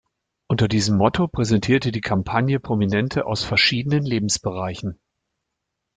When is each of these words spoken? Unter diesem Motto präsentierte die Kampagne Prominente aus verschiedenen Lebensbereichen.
Unter 0.49 0.67
diesem 0.67 0.97
Motto 0.97 1.27
präsentierte 1.27 1.91
die 1.91 2.01
Kampagne 2.01 2.59
Prominente 2.59 3.27
aus 3.27 3.43
verschiedenen 3.43 4.03
Lebensbereichen. 4.03 4.99